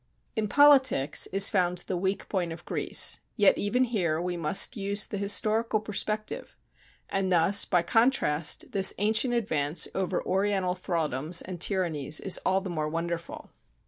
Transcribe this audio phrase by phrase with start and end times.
[0.35, 5.05] In politics is found the weak point of Greece; yet even here we must use
[5.05, 6.57] the historical perspective.
[7.07, 12.67] And thus, by contrast, this ancient advance over Oriental thraldoms and tyrannies is all the
[12.71, 13.51] more wonderful.